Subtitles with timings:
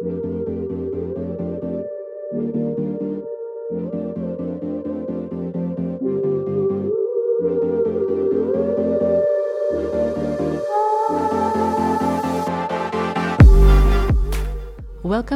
[0.00, 0.12] Welcome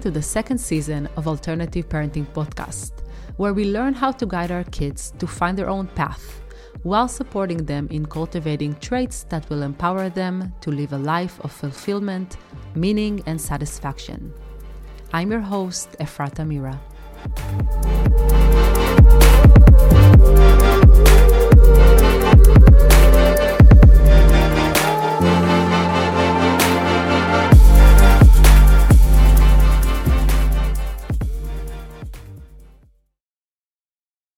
[0.00, 2.92] to the second season of Alternative Parenting Podcast,
[3.36, 6.40] where we learn how to guide our kids to find their own path
[6.82, 11.52] while supporting them in cultivating traits that will empower them to live a life of
[11.52, 12.36] fulfillment,
[12.74, 14.32] meaning, and satisfaction.
[15.12, 16.80] I'm your host, Efrata Mira.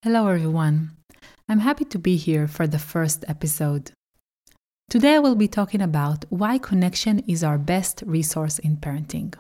[0.03, 0.98] Hello, everyone.
[1.51, 3.93] I'm happy to be here for the first episode.
[4.91, 9.33] Today, I will be talking about why connection is our best resource in parenting.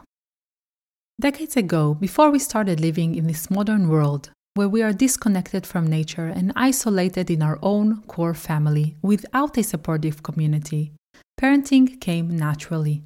[1.20, 5.86] Decades ago, before we started living in this modern world where we are disconnected from
[5.86, 10.92] nature and isolated in our own core family without a supportive community,
[11.38, 13.02] parenting came naturally.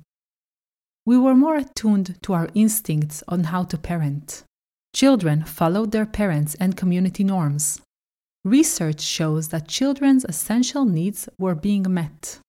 [1.04, 4.44] We were more attuned to our instincts on how to parent.
[4.94, 7.80] Children followed their parents and community norms.
[8.44, 12.40] Research shows that children's essential needs were being met.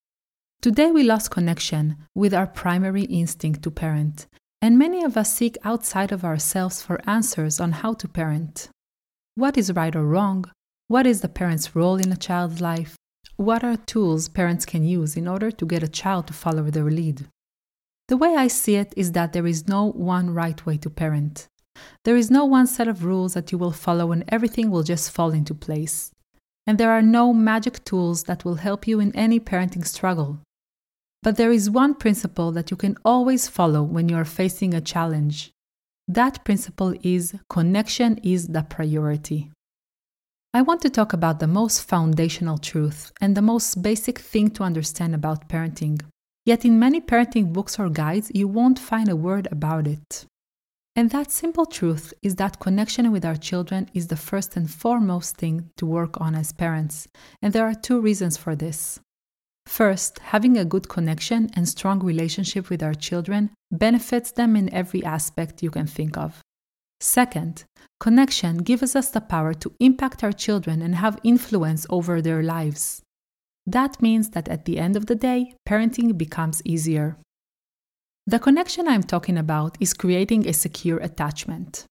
[0.60, 4.26] Today, we lost connection with our primary instinct to parent,
[4.60, 8.70] and many of us seek outside of ourselves for answers on how to parent.
[9.36, 10.46] What is right or wrong?
[10.88, 12.96] What is the parent's role in a child's life?
[13.36, 16.90] What are tools parents can use in order to get a child to follow their
[16.90, 17.28] lead?
[18.08, 21.48] The way I see it is that there is no one right way to parent.
[22.06, 25.12] There is no one set of rules that you will follow and everything will just
[25.12, 26.12] fall into place.
[26.68, 30.40] And there are no magic tools that will help you in any parenting struggle.
[31.22, 34.82] But there is one principle that you can always follow when you are facing a
[34.82, 35.52] challenge.
[36.08, 39.50] That principle is connection is the priority.
[40.54, 44.64] I want to talk about the most foundational truth and the most basic thing to
[44.64, 46.02] understand about parenting.
[46.46, 50.26] Yet, in many parenting books or guides, you won't find a word about it.
[50.96, 55.38] And that simple truth is that connection with our children is the first and foremost
[55.38, 57.08] thing to work on as parents.
[57.42, 59.00] And there are two reasons for this.
[59.66, 65.04] First, having a good connection and strong relationship with our children benefits them in every
[65.04, 66.42] aspect you can think of.
[67.00, 67.64] Second,
[68.00, 73.02] connection gives us the power to impact our children and have influence over their lives.
[73.66, 77.18] That means that at the end of the day, parenting becomes easier.
[78.26, 81.86] The connection I'm talking about is creating a secure attachment.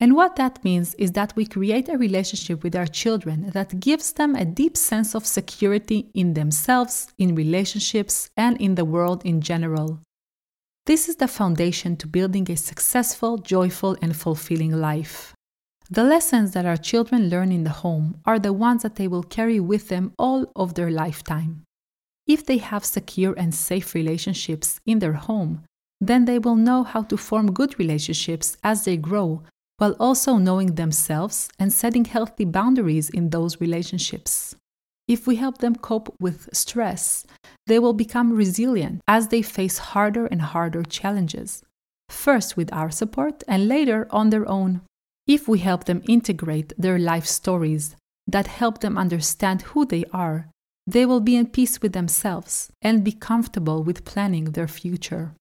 [0.00, 4.12] And what that means is that we create a relationship with our children that gives
[4.12, 9.40] them a deep sense of security in themselves, in relationships, and in the world in
[9.40, 10.00] general.
[10.86, 15.34] This is the foundation to building a successful, joyful, and fulfilling life.
[15.88, 19.22] The lessons that our children learn in the home are the ones that they will
[19.22, 21.62] carry with them all of their lifetime.
[22.30, 25.64] If they have secure and safe relationships in their home,
[26.00, 29.42] then they will know how to form good relationships as they grow,
[29.78, 34.54] while also knowing themselves and setting healthy boundaries in those relationships.
[35.08, 37.26] If we help them cope with stress,
[37.66, 41.64] they will become resilient as they face harder and harder challenges,
[42.08, 44.82] first with our support and later on their own.
[45.26, 47.96] If we help them integrate their life stories
[48.28, 50.46] that help them understand who they are
[50.92, 55.34] they will be in peace with themselves and be comfortable with planning their future.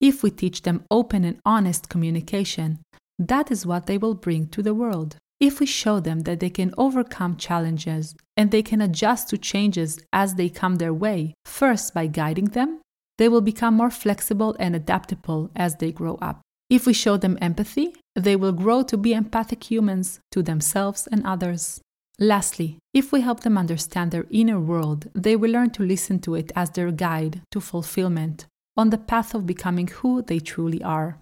[0.00, 2.80] If we teach them open and honest communication,
[3.18, 5.16] that is what they will bring to the world.
[5.38, 9.98] If we show them that they can overcome challenges and they can adjust to changes
[10.12, 12.80] as they come their way, first by guiding them,
[13.18, 16.40] they will become more flexible and adaptable as they grow up.
[16.68, 21.24] If we show them empathy, they will grow to be empathic humans to themselves and
[21.24, 21.80] others.
[22.18, 26.34] Lastly, if we help them understand their inner world, they will learn to listen to
[26.34, 28.46] it as their guide to fulfillment
[28.76, 31.18] on the path of becoming who they truly are.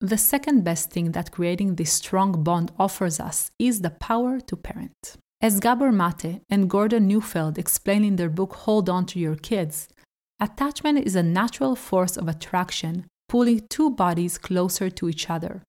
[0.00, 4.56] The second best thing that creating this strong bond offers us is the power to
[4.56, 5.16] parent.
[5.40, 9.88] As Gabor Mate and Gordon Neufeld explain in their book Hold On to Your Kids,
[10.40, 15.62] attachment is a natural force of attraction pulling two bodies closer to each other.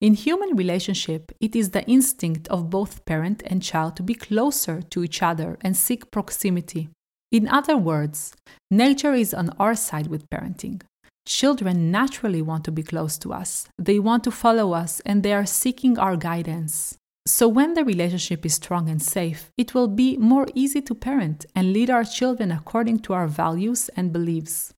[0.00, 4.82] In human relationship, it is the instinct of both parent and child to be closer
[4.82, 6.88] to each other and seek proximity.
[7.30, 8.34] In other words,
[8.70, 10.82] nature is on our side with parenting.
[11.26, 13.66] Children naturally want to be close to us.
[13.78, 16.96] They want to follow us and they are seeking our guidance.
[17.26, 21.46] So, when the relationship is strong and safe, it will be more easy to parent
[21.54, 24.74] and lead our children according to our values and beliefs.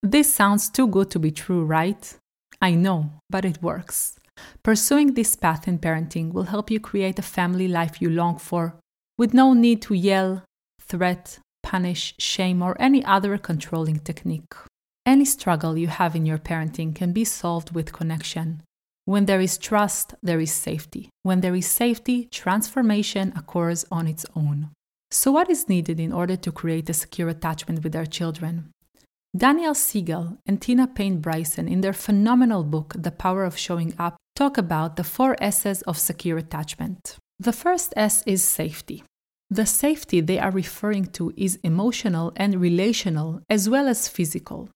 [0.00, 2.16] This sounds too good to be true, right?
[2.62, 4.17] I know, but it works.
[4.62, 8.74] Pursuing this path in parenting will help you create a family life you long for,
[9.16, 10.44] with no need to yell,
[10.80, 14.54] threat, punish, shame, or any other controlling technique.
[15.04, 18.62] Any struggle you have in your parenting can be solved with connection.
[19.04, 21.08] When there is trust, there is safety.
[21.22, 24.70] When there is safety, transformation occurs on its own.
[25.10, 28.70] So, what is needed in order to create a secure attachment with our children?
[29.34, 34.16] Daniel Siegel and Tina Payne Bryson, in their phenomenal book, The Power of Showing Up,
[34.38, 37.16] talk about the four S's of secure attachment.
[37.40, 39.02] The first S is safety.
[39.50, 44.68] The safety they are referring to is emotional and relational as well as physical.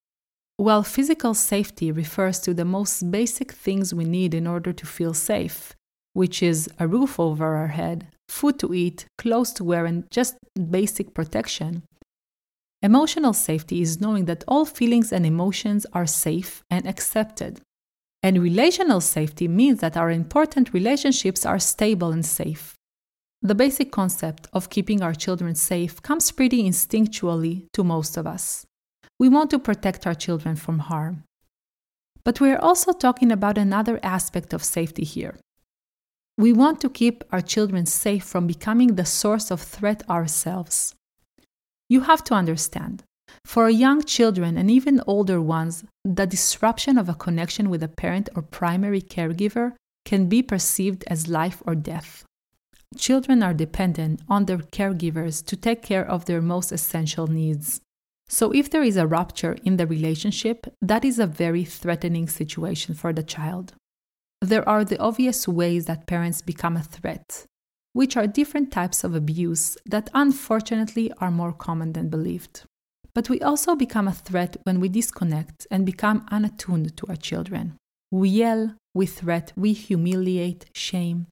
[0.56, 5.14] While physical safety refers to the most basic things we need in order to feel
[5.14, 5.74] safe,
[6.12, 10.34] which is a roof over our head, food to eat, clothes to wear, and just
[10.70, 11.84] basic protection,
[12.82, 17.60] emotional safety is knowing that all feelings and emotions are safe and accepted.
[18.22, 22.74] And relational safety means that our important relationships are stable and safe.
[23.40, 28.66] The basic concept of keeping our children safe comes pretty instinctually to most of us
[29.22, 31.22] we want to protect our children from harm.
[32.24, 35.36] But we are also talking about another aspect of safety here.
[36.36, 40.96] We want to keep our children safe from becoming the source of threat ourselves.
[41.88, 43.04] You have to understand,
[43.44, 48.28] for young children and even older ones, the disruption of a connection with a parent
[48.34, 49.72] or primary caregiver
[50.04, 52.24] can be perceived as life or death.
[52.96, 57.80] Children are dependent on their caregivers to take care of their most essential needs.
[58.28, 62.94] So, if there is a rupture in the relationship, that is a very threatening situation
[62.94, 63.74] for the child.
[64.40, 67.46] There are the obvious ways that parents become a threat,
[67.92, 72.64] which are different types of abuse that unfortunately are more common than believed.
[73.14, 77.76] But we also become a threat when we disconnect and become unattuned to our children.
[78.10, 81.26] We yell, we threat, we humiliate, shame,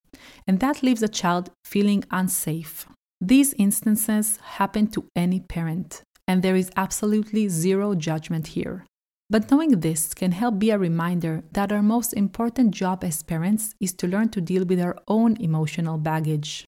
[0.47, 2.87] and that leaves a child feeling unsafe.
[3.21, 8.87] These instances happen to any parent, and there is absolutely zero judgment here.
[9.29, 13.75] But knowing this can help be a reminder that our most important job as parents
[13.79, 16.65] is to learn to deal with our own emotional baggage.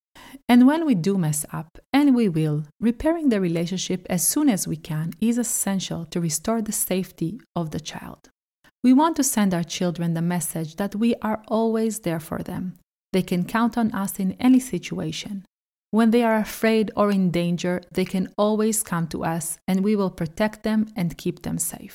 [0.49, 4.69] And when we do mess up, and we will, repairing the relationship as soon as
[4.69, 8.29] we can is essential to restore the safety of the child.
[8.83, 12.79] We want to send our children the message that we are always there for them.
[13.13, 15.45] They can count on us in any situation.
[15.91, 19.95] When they are afraid or in danger, they can always come to us and we
[19.95, 21.95] will protect them and keep them safe.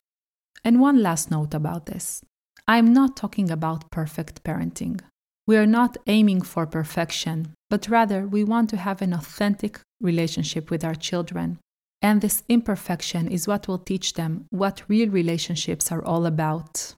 [0.64, 2.22] And one last note about this
[2.68, 5.02] I'm not talking about perfect parenting.
[5.48, 10.70] We are not aiming for perfection, but rather we want to have an authentic relationship
[10.70, 11.60] with our children.
[12.02, 16.96] And this imperfection is what will teach them what real relationships are all about.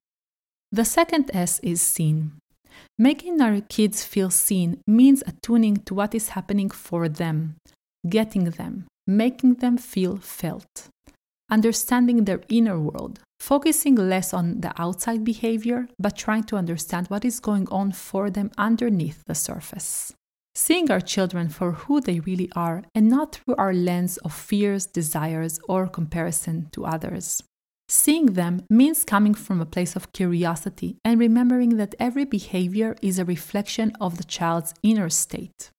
[0.71, 2.33] The second S is seen.
[2.97, 7.55] Making our kids feel seen means attuning to what is happening for them,
[8.07, 10.89] getting them, making them feel felt,
[11.51, 17.25] understanding their inner world, focusing less on the outside behavior, but trying to understand what
[17.25, 20.13] is going on for them underneath the surface.
[20.56, 24.86] Seeing our children for who they really are and not through our lens of fears,
[24.86, 27.41] desires, or comparison to others.
[27.88, 33.18] Seeing them means coming from a place of curiosity and remembering that every behavior is
[33.18, 35.71] a reflection of the child's inner state.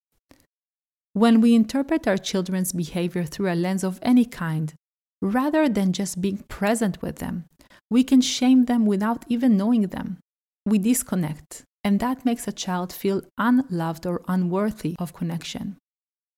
[1.12, 4.74] When we interpret our children's behavior through a lens of any kind,
[5.20, 7.44] rather than just being present with them,
[7.90, 10.18] we can shame them without even knowing them.
[10.64, 15.76] We disconnect, and that makes a child feel unloved or unworthy of connection.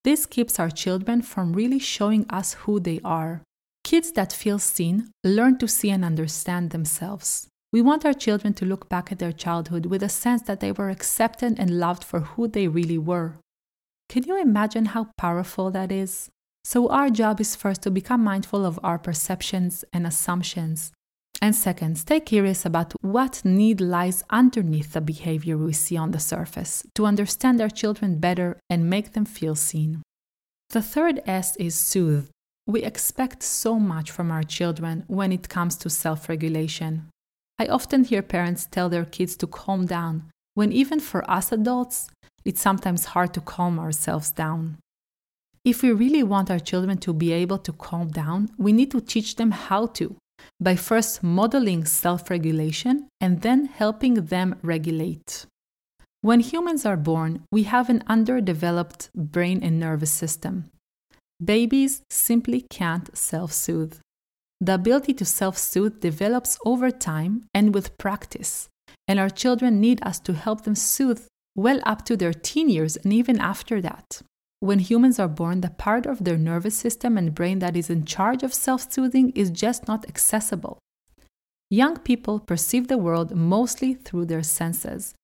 [0.05, 3.43] This keeps our children from really showing us who they are
[3.85, 7.49] Kids that feel seen learn to see and understand themselves.
[7.73, 10.73] We want our children to look back at their childhood with a sense that they
[10.73, 13.39] were accepted and loved for who they really were.
[14.09, 16.29] Can you imagine how powerful that is?
[16.65, 20.93] So, our job is first to become mindful of our perceptions and assumptions.
[21.43, 26.21] And second, stay curious about what need lies underneath the behavior we see on the
[26.21, 30.03] surface to understand our children better and make them feel seen.
[30.71, 32.31] The third S is soothe.
[32.69, 37.09] We expect so much from our children when it comes to self regulation.
[37.59, 42.09] I often hear parents tell their kids to calm down, when even for us adults,
[42.45, 44.79] it's sometimes hard to calm ourselves down.
[45.65, 49.01] If we really want our children to be able to calm down, we need to
[49.01, 50.17] teach them how to,
[50.61, 55.47] by first modeling self regulation and then helping them regulate.
[56.21, 60.71] When humans are born, we have an underdeveloped brain and nervous system.
[61.45, 63.99] Babies simply can't self soothe.
[64.61, 68.69] The ability to self soothe develops over time and with practice,
[69.09, 72.97] and our children need us to help them soothe well up to their teen years
[72.97, 74.23] and even after that.
[74.63, 78.05] When humans are born, the part of their nervous system and brain that is in
[78.05, 80.79] charge of self soothing is just not accessible.
[81.69, 85.15] Young people perceive the world mostly through their senses,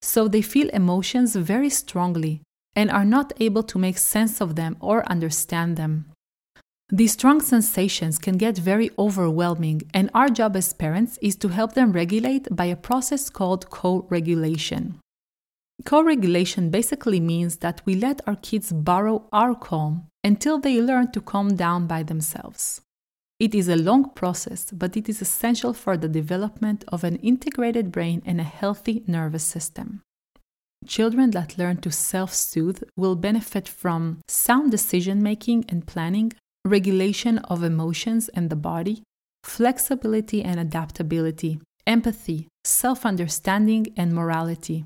[0.00, 2.42] so they feel emotions very strongly
[2.76, 6.04] and are not able to make sense of them or understand them.
[6.88, 11.72] These strong sensations can get very overwhelming, and our job as parents is to help
[11.72, 15.00] them regulate by a process called co regulation.
[15.82, 21.10] Co regulation basically means that we let our kids borrow our calm until they learn
[21.12, 22.80] to calm down by themselves.
[23.40, 27.90] It is a long process, but it is essential for the development of an integrated
[27.90, 30.02] brain and a healthy nervous system.
[30.86, 36.32] Children that learn to self soothe will benefit from sound decision making and planning,
[36.64, 39.02] regulation of emotions and the body,
[39.42, 44.84] flexibility and adaptability, empathy, self understanding, and morality.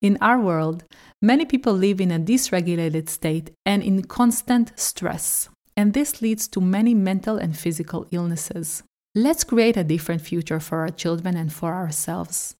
[0.00, 0.84] In our world,
[1.20, 6.60] many people live in a dysregulated state and in constant stress, and this leads to
[6.60, 8.84] many mental and physical illnesses.
[9.16, 12.54] Let's create a different future for our children and for ourselves.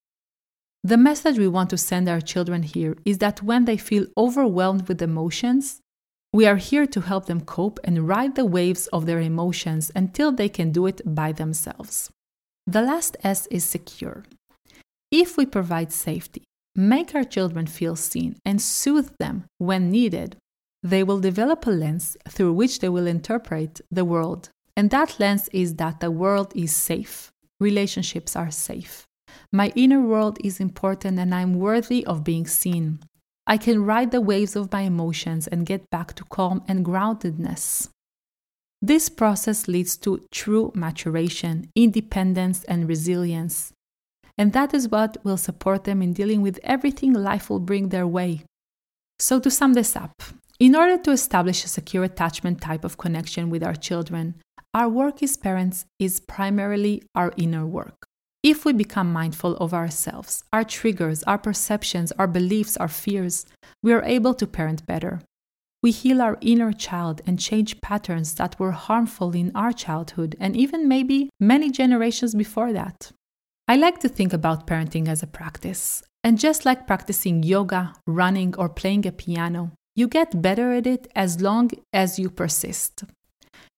[0.82, 4.88] The message we want to send our children here is that when they feel overwhelmed
[4.88, 5.80] with emotions,
[6.32, 10.32] we are here to help them cope and ride the waves of their emotions until
[10.32, 12.10] they can do it by themselves.
[12.66, 14.24] The last S is secure.
[15.10, 16.42] If we provide safety,
[16.78, 20.36] make our children feel seen, and soothe them when needed,
[20.82, 24.48] they will develop a lens through which they will interpret the world.
[24.76, 29.04] And that lens is that the world is safe, relationships are safe.
[29.52, 33.00] My inner world is important and I'm worthy of being seen.
[33.46, 37.88] I can ride the waves of my emotions and get back to calm and groundedness.
[38.80, 43.72] This process leads to true maturation, independence, and resilience.
[44.38, 48.06] And that is what will support them in dealing with everything life will bring their
[48.06, 48.44] way.
[49.18, 50.22] So, to sum this up,
[50.60, 54.36] in order to establish a secure attachment type of connection with our children,
[54.72, 58.06] our work as parents is primarily our inner work.
[58.44, 63.44] If we become mindful of ourselves, our triggers, our perceptions, our beliefs, our fears,
[63.82, 65.20] we are able to parent better.
[65.82, 70.56] We heal our inner child and change patterns that were harmful in our childhood and
[70.56, 73.10] even maybe many generations before that.
[73.70, 76.02] I like to think about parenting as a practice.
[76.24, 81.06] And just like practicing yoga, running, or playing a piano, you get better at it
[81.14, 83.04] as long as you persist.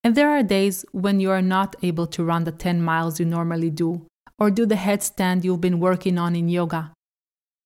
[0.04, 3.26] And there are days when you are not able to run the 10 miles you
[3.26, 4.06] normally do,
[4.38, 6.92] or do the headstand you've been working on in yoga.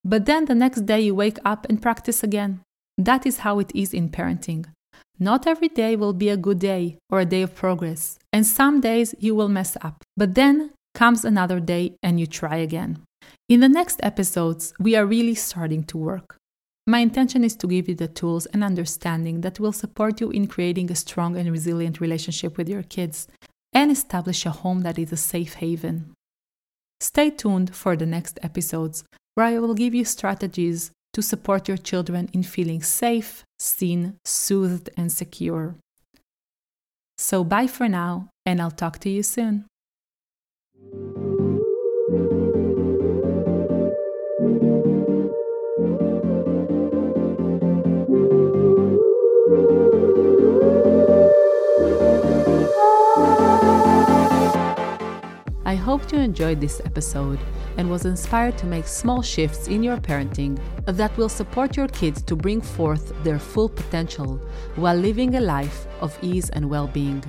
[0.03, 2.63] But then the next day you wake up and practice again.
[2.97, 4.65] That is how it is in parenting.
[5.19, 8.81] Not every day will be a good day or a day of progress, and some
[8.81, 10.03] days you will mess up.
[10.17, 13.03] But then comes another day and you try again.
[13.49, 16.37] In the next episodes, we are really starting to work.
[16.87, 20.47] My intention is to give you the tools and understanding that will support you in
[20.47, 23.27] creating a strong and resilient relationship with your kids
[23.73, 26.13] and establish a home that is a safe haven.
[27.01, 31.77] Stay tuned for the next episodes where I will give you strategies to support your
[31.77, 35.77] children in feeling safe, seen, soothed, and secure.
[37.17, 39.67] So, bye for now, and I'll talk to you soon.
[55.75, 57.41] I hope you enjoyed this episode
[57.79, 62.23] and was inspired to make small shifts in your parenting that will support your kids
[62.23, 64.41] to bring forth their full potential
[64.77, 67.25] while living a life of ease and well being.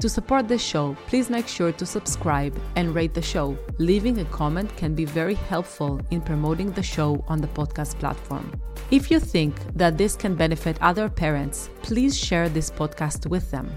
[0.00, 3.56] To support this show, please make sure to subscribe and rate the show.
[3.78, 8.52] Leaving a comment can be very helpful in promoting the show on the podcast platform.
[8.90, 13.70] If you think that this can benefit other parents, please share this podcast with them.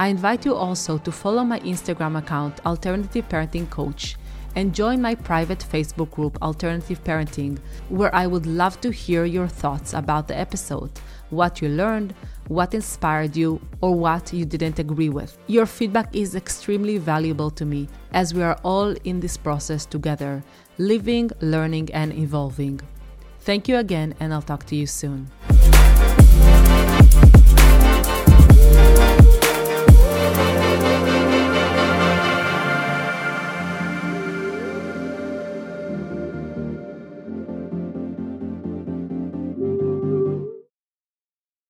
[0.00, 4.14] I invite you also to follow my Instagram account, Alternative Parenting Coach,
[4.54, 9.48] and join my private Facebook group, Alternative Parenting, where I would love to hear your
[9.48, 10.92] thoughts about the episode,
[11.30, 12.14] what you learned,
[12.46, 15.36] what inspired you, or what you didn't agree with.
[15.48, 20.44] Your feedback is extremely valuable to me as we are all in this process together,
[20.78, 22.80] living, learning, and evolving.
[23.40, 25.28] Thank you again, and I'll talk to you soon.